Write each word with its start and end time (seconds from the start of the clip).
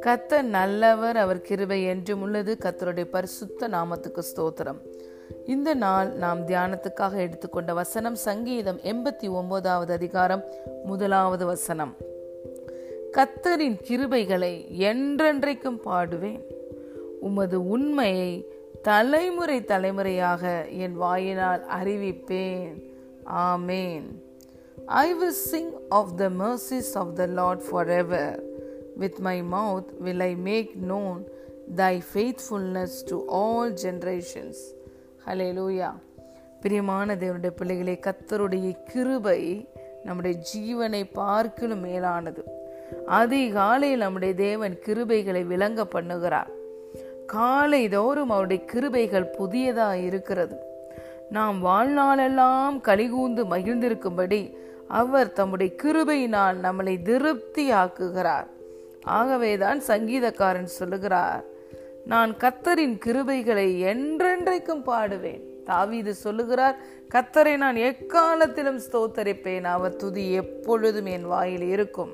கத்தர் 0.00 0.42
நல்லவர் 0.42 1.16
அவர் 1.16 1.40
கிருபை 1.40 1.84
என்றும் 1.84 2.22
உள்ளது. 2.22 2.56
கத்தருடைய 2.60 3.04
பரிசுத்த 3.04 3.68
நாமத்துக்கு 3.68 4.22
ஸ்தோத்திரம். 4.36 4.76
இந்த 5.44 5.74
நாள் 5.74 6.12
நாம் 6.12 6.46
தியானத்துக்காக 6.46 7.16
எடுத்துக்கொண்ட 7.16 7.74
வசனம் 7.74 8.14
சங்கீதம் 8.14 8.80
எண்பத்தி 8.80 9.30
ஒன்பதாவது 9.30 9.92
அதிகாரம் 9.92 10.44
முதலாவது 10.84 11.46
வசனம். 11.46 11.96
கத்தரின் 13.12 13.78
கிருபைகளை 13.88 14.66
என்றென்றைக்கும் 14.78 15.80
பாடுவேன். 15.84 16.42
உமது 17.20 17.68
உண்மையை 17.68 18.48
தலைமுறை 18.82 19.64
தலைமுறையாக 19.64 20.66
என் 20.68 20.94
வாயினால் 20.94 21.64
அறிவிப்பேன். 21.82 22.92
ஆமேன். 23.34 24.24
I 24.86 25.14
will 25.14 25.28
sing 25.28 25.72
of 25.88 26.16
the 26.16 26.28
mercies 26.28 26.94
of 26.94 27.14
the 27.14 27.26
Lord 27.26 27.60
for 27.70 27.88
ever 27.88 28.42
with 28.96 29.18
my 29.18 29.42
mouth 29.42 29.84
I 30.04 30.32
make 30.32 30.36
make 30.36 30.72
known 30.88 31.22
thy 31.74 32.02
to 33.04 33.24
all 33.28 33.28
all 33.28 33.74
generations 33.82 34.74
லூயா 35.26 35.92
பிரியமான 36.60 37.14
தேவனுடைய 37.14 37.50
பிள்ளைகளே 37.56 38.00
கத்தருடைய 38.06 38.82
கிருபை 38.82 39.68
நம்முடைய 40.04 40.42
ஜீவனை 40.54 41.04
பார்க்கலும் 41.14 41.80
மேலானது. 41.80 42.44
அதிகாலையில் 43.06 43.98
நம்முடைய 43.98 44.34
தேவன் 44.34 44.78
கிருபைகளை 44.84 45.46
விளங்க 45.46 45.86
பண்ணுகிறார். 45.94 46.46
காலை 47.26 47.88
தோறும் 47.88 48.30
அவருடைய 48.30 48.62
கிருபைகள் 48.72 49.32
புதியதாக 49.32 49.98
இருக்கிறது. 49.98 50.56
நாம் 51.30 51.64
வாழ்நாளெல்லாம் 51.64 52.86
கலிகூந்து 52.88 53.44
மகிழ்ந்திருக்கும்படி 53.44 54.56
அவர் 54.88 55.32
தம்முடைய 55.32 55.72
கிருபையினால் 55.82 56.56
நம்மளை 56.62 57.02
திருப்தி 57.02 57.72
ஆக்குகிறார் 57.72 58.46
ஆகவேதான் 59.04 59.80
சங்கீதக்காரன் 59.80 60.64
சொல்லுகிறார் 60.64 61.44
நான் 62.04 62.34
கத்தரின் 62.34 62.98
கிருபைகளை 63.04 63.68
என்றென்றைக்கும் 63.92 64.82
பாடுவேன். 64.86 65.42
தாவீது 65.64 66.14
சொல்லுகிறார் 66.14 66.76
கத்தரை 67.14 67.56
நான் 67.56 67.76
எக்காலத்திலும் 67.76 68.78
ஸ்தோத்தரிப்பேன். 68.78 69.62
அவர் 69.62 69.96
துதி 69.96 70.32
எப்பொழுதும் 70.32 71.06
என் 71.06 71.26
வாயில் 71.26 71.62
இருக்கும். 71.62 72.12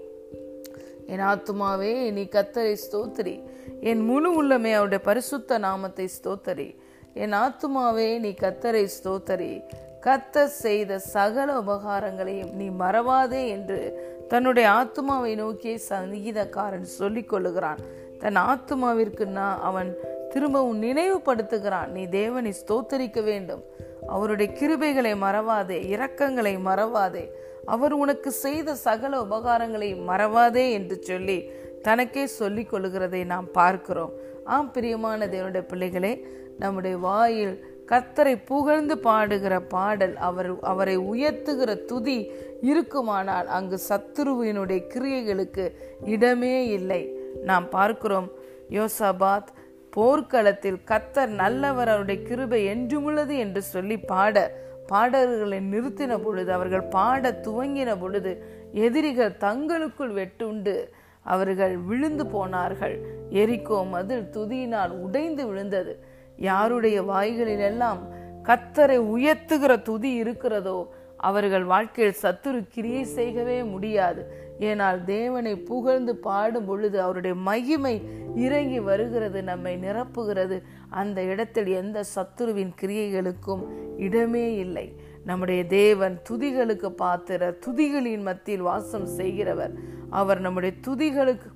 என் 1.07 1.21
ஆத்துமாவே 1.21 2.11
நீ 2.11 2.29
கத்தரை 2.31 2.77
ஸ்தோத்திரி. 2.91 3.43
என் 3.81 4.01
முழு 4.01 4.45
உள்ளமே 4.45 4.73
அவருடைய 4.73 5.05
பரிசுத்த 5.05 5.59
நாமத்தை 5.59 6.09
ஸ்தோத்தரி. 6.23 6.77
என் 7.15 7.33
ஆத்துமாவே 7.33 8.19
நீ 8.19 8.35
கத்தரை 8.41 8.89
ஸ்தோத்தரி. 9.03 9.63
கத்த 10.03 10.45
செய்த 10.45 10.99
சகல 10.99 11.59
உபகாரங்களையும் 11.59 12.53
நீ 12.53 12.69
மறவாதே 12.69 13.49
என்று 13.49 14.11
தன்னுடைய 14.29 14.71
ஆத்மாவை 14.71 15.35
நோக்கிய 15.35 15.79
சங்கீதக்காரன் 15.89 16.81
சொல்லிக் 16.81 17.35
கொள்ளுகிறான். 17.35 17.79
தன் 18.19 18.37
ஆத்மாவிற்கு 18.37 19.27
நான் 19.27 19.61
அவன் 19.61 19.97
திரும்பவும் 20.31 20.83
நினைவுபடுத்துகிறான். 20.83 21.89
நீ 21.89 22.07
தேவனை 22.07 22.55
ஸ்தோத்தரிக்க 22.67 23.23
வேண்டும். 23.23 23.63
அவருடைய 24.07 24.53
கிருபைகளை 24.53 25.15
மறவாதே 25.27 25.79
இரக்கங்களை 25.95 26.55
மறவாதே. 26.65 27.31
அவர் 27.65 27.93
உனக்கு 27.93 28.31
செய்த 28.31 28.75
சகல 28.75 29.21
உபகாரங்களை 29.31 29.97
மறவாதே 30.09 30.71
என்று 30.71 31.03
சொல்லி 31.03 31.51
தனக்கே 31.83 32.27
சொல்லிக் 32.27 32.75
கொள்கிறதை 32.75 33.25
நாம் 33.25 33.51
பார்க்கிறோம். 33.51 34.13
ஆம் 34.45 34.73
பிரியமான 34.73 35.27
தேவனுடைய 35.27 35.69
பிள்ளைகளே 35.69 36.27
நம்முடைய 36.59 36.97
வாயில் 36.99 37.72
கத்தரை 37.93 38.35
புகழ்ந்து 38.45 38.95
பாடுகிற 38.97 39.61
பாடல் 39.69 40.17
அவர் 40.17 40.61
அவரை 40.61 40.99
உயர்த்துகிற 40.99 41.85
துதி 41.85 42.31
இருக்குமானால் 42.61 43.47
அங்கு 43.47 43.79
சத்துருவினுடைய 43.89 44.81
கிரியைகளுக்கு 44.95 45.65
இடமே 46.05 46.67
இல்லை. 46.67 47.03
நாம் 47.45 47.69
பார்க்கிறோம் 47.69 48.31
யோசாபாத் 48.71 49.51
போர்க்களத்தில் 49.91 50.79
கத்தர் 50.87 51.33
நல்லவர் 51.43 51.89
அவருடைய 51.89 52.23
கிருபை 52.23 52.61
என்றுமுள்ளது 52.67 53.35
என்று 53.39 53.63
சொல்லி 53.63 53.97
பாட 53.97 54.61
பாடல்களை 54.87 55.59
நிறுத்தின 55.59 56.19
பொழுது 56.23 56.53
அவர்கள் 56.53 56.83
பாட 56.83 57.31
துவங்கின 57.31 57.91
பொழுது 58.01 58.33
எதிரிகள் 58.73 59.37
தங்களுக்குள் 59.37 60.13
வெட்டுண்டு 60.13 60.75
அவர்கள் 61.23 61.77
விழுந்து 61.77 62.27
போனார்கள். 62.27 62.97
எரிக்கோ 63.31 63.89
மதில் 63.89 64.31
துதியினால் 64.33 64.91
உடைந்து 64.91 65.47
விழுந்தது. 65.47 65.93
யாருடைய 66.37 67.03
வாய்களிலெல்லாம் 67.03 67.99
கத்தரை 68.43 68.99
உயர்த்துகிற 68.99 69.83
துதி 69.83 70.15
இருக்கிறதோ 70.15 70.95
அவர்கள் 71.17 71.65
வாழ்க்கையில் 71.65 72.17
சத்துரு 72.23 72.67
கிரியை 72.69 73.05
செய்யவே 73.05 73.63
முடியாது. 73.63 74.51
ஏனால் 74.59 75.05
தேவனை 75.05 75.57
புகழ்ந்து 75.57 76.17
பாடும் 76.17 76.65
பொழுது 76.65 77.01
அவருடைய 77.01 77.37
மகிமை 77.37 78.03
இறங்கி 78.35 78.81
வருகிறது 78.81 79.43
நம்மை 79.43 79.77
நிரப்புகிறது. 79.77 80.63
அந்த 80.89 81.23
இடத்தில் 81.23 81.67
எந்த 81.67 82.05
சத்துருவின் 82.15 82.73
கிரியைகளுக்கும் 82.81 83.63
இடமே 83.97 84.55
இல்லை. 84.55 84.97
நம்முடைய 85.25 85.67
தேவன் 85.67 86.19
துதிகளுக்கு 86.31 86.89
பாத்திர 86.89 87.55
துதிகளின் 87.67 88.23
மத்தியில் 88.23 88.61
வாசம் 88.61 89.07
செய்கிறவர். 89.07 89.73
அவர் 90.11 90.41
நம்முடைய 90.41 90.77
துதிகளுக்கு 90.87 91.51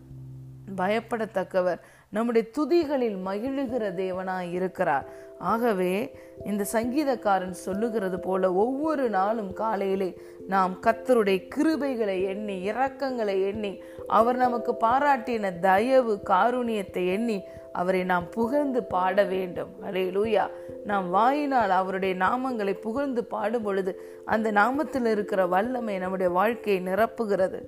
பயப்படத்தக்கவர். 0.76 1.78
நம்முடைய 2.10 2.48
துதிகளில் 2.58 3.16
மகிழுகிற 3.26 3.90
தேவனாய் 3.92 4.50
இருக்கிறார். 4.50 5.06
ஆகவே 5.38 6.16
இந்த 6.44 6.64
சங்கீதக்காரன் 6.72 7.50
சொல்லுகிறது 7.50 8.20
போல 8.20 8.52
ஒவ்வொரு 8.52 9.08
நாளும் 9.08 9.52
காலையிலே 9.52 10.16
நாம் 10.48 10.78
கத்தருடைய 10.82 11.38
கிருபைகளை 11.54 12.24
எண்ணி 12.26 12.70
இரக்கங்களை 12.70 13.46
எண்ணி 13.46 13.82
அவர் 14.06 14.36
நமக்கு 14.36 14.74
பாராட்டின 14.80 15.58
தயவு 15.58 16.20
காருணியத்தை 16.24 17.06
எண்ணி 17.06 17.42
அவரை 17.72 18.04
நாம் 18.04 18.30
புகழ்ந்து 18.30 18.84
பாட 18.84 19.24
வேண்டும். 19.24 19.68
அலே 19.86 20.04
லூயா 20.16 20.50
நாம் 20.84 21.10
வாயினால் 21.10 21.70
அவருடைய 21.70 22.14
நாமங்களை 22.14 22.74
புகழ்ந்து 22.80 23.24
பாடும் 23.24 23.62
பொழுது 23.62 24.00
அந்த 24.24 24.52
நாமத்தில் 24.52 25.10
இருக்கிற 25.10 25.46
வல்லமை 25.46 25.98
நம்முடைய 25.98 26.32
வாழ்க்கையை 26.32 26.82
நிரப்புகிறது. 26.82 27.60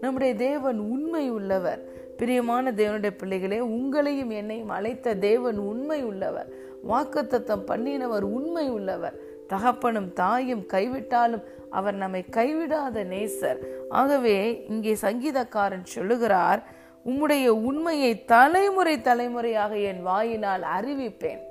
நம்முடைய 0.00 0.34
தேவன் 0.34 0.78
உண்மை 0.78 1.30
உள்ளவர். 1.30 1.91
பிரியமான 2.22 2.72
தேவனுடைய 2.72 3.10
பிள்ளைகளே 3.10 3.58
உங்களையும் 3.58 4.32
என்னையும் 4.32 4.68
அழைத்த 4.68 5.14
தேவன் 5.14 5.58
உண்மை 5.58 6.02
உள்ளவர் 6.02 6.48
வாக்குத்தத்தம் 6.88 7.64
பண்ணினவர் 7.66 8.20
உண்மை 8.20 8.68
உள்ளவர் 8.68 9.16
தகப்பனும் 9.48 10.12
தாயும் 10.12 10.62
கைவிட்டாலும் 10.72 11.42
அவர் 11.70 11.94
நம்மை 11.94 12.24
கைவிடாத 12.30 13.04
நேசர். 13.04 13.58
ஆகவே 13.88 14.64
இங்கே 14.68 14.92
சங்கீதக்காரன் 14.92 15.82
சொல்லுகிறார் 15.82 16.62
உம்முடைய 17.06 17.48
உண்மையை 17.48 18.24
தலைமுறை 18.24 19.00
தலைமுறையாக 19.00 19.76
என் 19.76 20.02
வாயினால் 20.02 20.64
அறிவிப்பேன். 20.78 21.42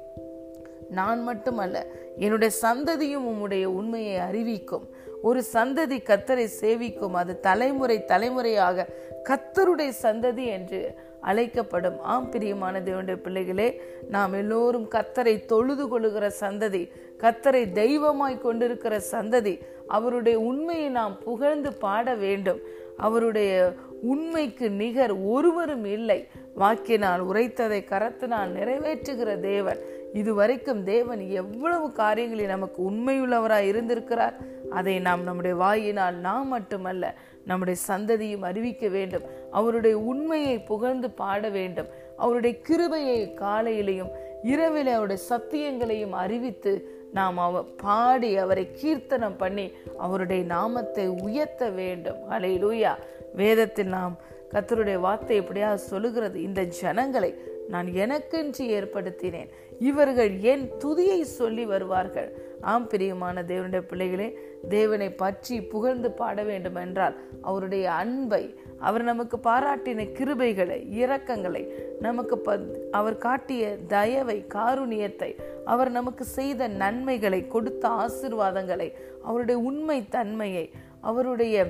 நான் 0.90 1.24
மட்டுமல்ல 1.24 1.86
என்னுடைய 2.18 2.56
சந்ததியும் 2.62 3.28
உம்முடைய 3.32 3.66
உண்மையை 3.66 4.18
அறிவிக்கும். 4.18 4.90
ஒரு 5.22 5.44
சந்ததி 5.54 5.98
கத்தரை 6.10 6.48
சேவிக்கும். 6.62 7.16
அது 7.22 7.40
தலைமுறை 7.40 8.06
தலைமுறையாக 8.06 8.88
கத்தருடைய 9.30 9.92
சந்ததி 10.02 10.46
என்று 10.58 10.82
அழைக்கப்படும். 11.22 11.98
ஆம் 12.02 12.30
பிரியமான 12.30 12.80
தேவனுடைய 12.80 13.16
பிள்ளைகளே 13.16 13.82
நாம் 14.10 14.34
எல்லோரும் 14.34 14.88
கத்தரை 14.92 15.46
தொழுது 15.46 15.88
கொள்ளுகிற 15.88 16.32
சந்ததி 16.40 16.84
கத்தரை 17.20 17.72
தெய்வமாய் 17.72 18.42
கொண்டிருக்கிற 18.42 19.02
சந்ததி 19.12 19.56
அவருடைய 19.88 20.40
உண்மையை 20.40 20.90
நாம் 20.90 21.20
புகழ்ந்து 21.20 21.74
பாட 21.74 22.16
வேண்டும். 22.16 22.62
அவருடைய 22.98 23.74
உண்மைக்கு 24.02 24.70
நிகர் 24.70 25.14
ஒருவரும் 25.24 25.86
இல்லை. 25.86 26.28
வாக்கினால் 26.56 27.26
உரைத்ததை 27.26 27.84
கரத்தினால் 27.84 28.54
நிறைவேற்றுகிற 28.54 29.40
தேவன். 29.40 29.78
இதுவரைக்கும் 30.14 30.84
தேவன் 30.84 31.30
எவ்வளவு 31.30 31.92
காரியங்களில் 31.92 32.48
நமக்கு 32.48 32.92
உண்மையுள்ளவராய் 32.92 33.68
இருந்திருக்கிறார். 33.68 34.38
அதை 34.70 35.00
நாம் 35.00 35.24
நம்முடைய 35.24 35.56
வாயினால் 35.56 36.16
நாம் 36.16 36.48
மட்டுமல்ல 36.48 37.16
நம்முடைய 37.46 37.80
சந்ததியும் 37.88 38.42
அறிவிக்க 38.42 38.88
வேண்டும். 38.88 39.22
அவருடைய 39.52 39.98
உண்மையை 39.98 40.60
புகழ்ந்து 40.60 41.10
பாட 41.10 41.50
வேண்டும். 41.50 41.88
அவருடைய 42.18 42.62
கிருபையை 42.62 43.34
காலையிலையும் 43.36 44.10
இரவில் 44.44 44.88
அவருடைய 44.88 45.24
சத்தியங்களையும் 45.30 46.10
அறிவித்து 46.10 47.01
நாம் 47.14 47.38
அவ 47.38 47.64
பாடி 47.64 48.38
அவரை 48.38 48.66
கீர்த்தனம் 48.82 49.38
பண்ணி 49.38 49.66
அவருடைய 49.98 50.44
நாமத்தை 50.44 51.08
உயர்த்த 51.08 51.70
வேண்டும். 51.70 52.20
அலை 52.28 52.52
லூயா 52.64 52.94
வேதத்தில் 53.36 53.92
நாம் 53.98 54.16
கத்தருடைய 54.54 55.00
வார்த்தை 55.00 55.40
எப்படியா 55.40 55.74
சொல்லுகிறது? 55.74 56.42
இந்த 56.42 56.62
ஜனங்களை 56.64 57.32
நான் 57.68 57.90
எனக்கென்று 57.94 58.64
ஏற்படுத்தினேன். 58.78 59.52
இவர்கள் 59.80 60.32
என் 60.52 60.66
துதியை 60.84 61.22
சொல்லி 61.22 61.66
வருவார்கள். 61.66 62.30
ஆம் 62.62 62.88
பிரியமான 62.88 63.42
தேவனுடைய 63.42 63.84
பிள்ளைகளே 63.92 64.28
தேவனை 64.70 65.10
பற்றி 65.12 65.56
புகழ்ந்து 65.74 66.12
பாட 66.12 66.44
வேண்டும் 66.44 66.76
என்றால் 66.76 67.16
அவருடைய 67.42 67.92
அன்பை 67.92 68.44
அவர் 68.82 69.04
நமக்கு 69.04 69.38
பாராட்டின 69.38 70.06
கிருபைகளை 70.18 70.78
இரக்கங்களை 71.02 71.64
நமக்கு 72.00 72.38
ப 72.38 72.58
அவர் 72.92 73.18
காட்டிய 73.18 73.78
தயவை 73.88 74.46
காருணியத்தை 74.54 75.32
அவர் 75.66 75.92
நமக்கு 75.92 76.24
செய்த 76.24 76.68
நன்மைகளை 76.68 77.48
கொடுத்த 77.48 77.90
ஆசிர்வாதங்களை 77.90 78.94
அவருடைய 79.24 79.62
உண்மை 79.62 80.08
தன்மையை 80.10 80.72
அவருடைய 81.02 81.66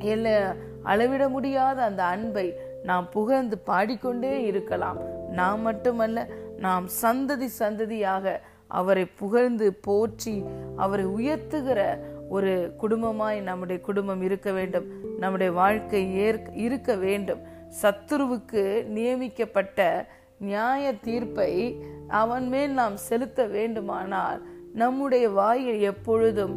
எல்ல 0.00 0.56
அளவிட 0.82 1.28
முடியாத 1.28 1.82
அந்த 1.82 2.02
அன்பை 2.04 2.54
நாம் 2.82 3.08
புகழ்ந்து 3.10 3.58
பாடிக்கொண்டே 3.58 4.42
இருக்கலாம். 4.46 4.98
நாம் 5.30 5.60
மட்டுமல்ல 5.60 6.26
நாம் 6.56 6.86
சந்ததி 7.02 7.48
சந்ததியாக 7.58 8.36
அவரை 8.66 9.04
புகழ்ந்து 9.04 9.74
போற்றி 9.74 10.44
அவரை 10.76 11.06
உயர்த்துகிற 11.06 11.80
ஒரு 12.28 12.74
குடும்பமாய் 12.82 13.40
நம்முடைய 13.40 13.82
குடும்பம் 13.82 14.22
இருக்க 14.22 14.52
வேண்டும். 14.52 14.84
நம்முடைய 15.18 15.52
வாழ்க்கை 15.52 16.14
ஏற்க 16.14 16.52
இருக்க 16.52 16.94
வேண்டும். 16.94 17.38
சத்துருவுக்கு 17.82 18.84
நியமிக்கப்பட்ட 18.84 20.08
நியாய 20.38 20.94
தீர்ப்பை 20.94 21.82
அவன் 22.08 22.48
மேல் 22.48 22.70
நாம் 22.70 22.96
செலுத்த 22.96 23.46
வேண்டுமானால் 23.46 24.42
நம்முடைய 24.74 25.28
வாயில் 25.28 25.80
எப்பொழுதும் 25.80 26.54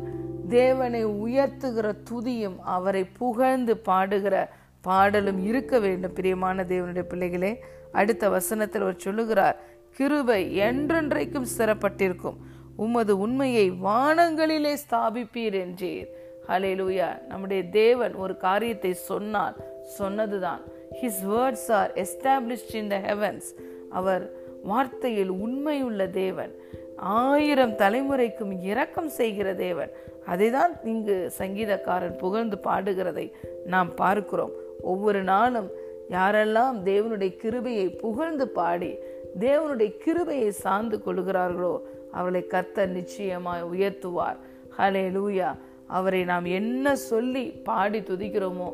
தேவனை 0.48 1.06
உயர்த்துகிற 1.06 1.96
துதியும் 2.12 2.58
அவரை 2.60 3.04
புகழ்ந்து 3.04 3.82
பாடுகிற 3.86 4.50
பாடலும் 4.82 5.46
இருக்க 5.46 5.80
வேண்டும். 5.80 6.14
பிரியமான 6.14 6.64
தேவனுடைய 6.64 7.02
பிள்ளைகளே 7.02 7.64
அடுத்த 7.92 8.30
வசனத்தில் 8.30 8.82
அவர் 8.82 8.98
சொல்லுகிறார் 8.98 9.60
கிருபை 9.96 10.60
என்றென்றைக்கும் 10.60 11.52
சிறப்பட்டிருக்கும். 11.58 12.38
உமது 12.76 13.18
உண்மையை 13.18 13.72
வானங்களிலே 13.72 14.78
ஸ்தாபிப்பீர் 14.84 15.58
என்றீர். 15.64 16.08
ஹலேலூயா 16.48 17.26
நம்முடைய 17.28 17.64
தேவன் 17.64 18.14
ஒரு 18.16 18.38
காரியத்தை 18.38 18.94
சொன்னால் 18.94 19.56
சொன்னதுதான். 19.84 20.62
His 21.02 21.22
words 21.30 21.72
are 21.72 21.92
established 21.94 22.76
in 22.76 22.88
the 22.88 23.00
heavens 23.00 23.50
அவர் 23.90 24.32
வார்த்தையில் 24.68 25.30
உண்மையுள்ள 25.30 26.08
தேவன். 26.08 26.56
ஆயிரம் 26.98 27.76
தலைமுறைக்கும் 27.76 28.62
இரக்கம் 28.62 29.10
செய்கிற 29.10 29.54
தேவன். 29.54 29.90
அதைதான் 30.28 30.74
இங்கு 30.84 31.32
சங்கீதக்காரன் 31.38 32.18
புகழ்ந்து 32.18 32.58
பாடுகிறதை 32.64 33.32
நாம் 33.66 33.96
பார்க்கிறோம். 33.96 34.52
ஒவ்வொரு 34.82 35.24
நாளும் 35.24 35.70
யாரெல்லாம் 36.10 36.78
தேவனுடைய 36.84 37.36
கிருபையை 37.36 37.90
புகழ்ந்து 37.90 38.48
பாடி 38.48 38.96
தேவனுடைய 39.40 39.98
கிருபையை 39.98 40.52
சார்ந்து 40.52 41.04
கொள்கிறார்களோ 41.04 41.86
அவளை 42.20 42.42
கத்த 42.54 42.86
நிச்சயமாய் 42.98 43.68
உயர்த்துவார். 43.74 44.40
ஹலே 44.78 45.06
லூயா 45.18 45.50
அவரை 45.98 46.20
நாம் 46.24 46.46
என்ன 46.60 46.96
சொல்லி 46.96 47.44
பாடி 47.68 48.00
துதிக்கிறோமோ 48.00 48.68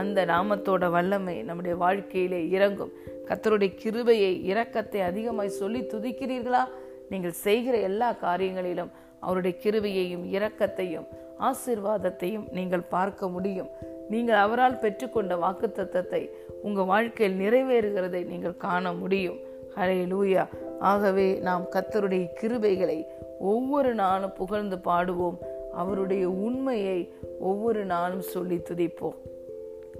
அந்த 0.00 0.24
நாமத்தோட 0.24 0.84
வல்லமை 0.90 1.36
நம்முடைய 1.42 1.74
வாழ்க்கையிலே 1.76 2.40
இறங்கும். 2.48 2.92
கத்தருடைய 3.28 3.70
கிருபையை 3.82 4.32
இரக்கத்தை 4.52 5.00
அதிகமாய் 5.10 5.58
சொல்லி 5.60 5.80
துதிக்கிறீர்களா? 5.92 6.62
நீங்கள் 7.10 7.40
செய்கிற 7.46 7.74
எல்லா 7.88 8.08
காரியங்களிலும் 8.24 8.92
அவருடைய 9.20 9.54
கிருபையையும் 9.64 10.24
இரக்கத்தையும் 10.36 11.08
ஆசிர்வாதத்தையும் 11.48 12.46
நீங்கள் 12.52 12.90
பார்க்க 12.94 13.28
முடியும். 13.28 13.70
நீங்கள் 14.08 14.42
அவரால் 14.44 14.80
பெற்றுக்கொண்ட 14.82 15.34
வாக்கு 15.44 15.68
தத்தத்தை 15.68 16.22
உங்கள் 16.62 16.90
வாழ்க்கையில் 16.92 17.40
நிறைவேறுகிறதை 17.42 18.22
நீங்கள் 18.32 18.60
காண 18.66 18.92
முடியும். 18.92 19.38
ஹரே 19.76 19.98
லூயா 20.12 20.42
ஆகவே 20.82 21.28
நாம் 21.38 21.66
கத்தருடைய 21.70 22.28
கிருபைகளை 22.40 23.06
ஒவ்வொரு 23.38 23.94
நாளும் 23.94 24.32
புகழ்ந்து 24.32 24.76
பாடுவோம். 24.76 25.38
அவருடைய 25.72 26.30
உண்மையை 26.30 27.12
ஒவ்வொரு 27.40 27.84
நாளும் 27.84 28.26
சொல்லி 28.34 28.56
துதிப்போம். 28.56 29.18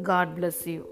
காட் 0.02 0.28
பிளஸ் 0.38 0.64
யூ 0.64 0.82